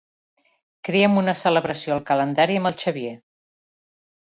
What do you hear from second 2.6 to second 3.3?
amb el Xavier.